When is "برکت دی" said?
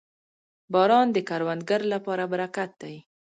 2.33-2.95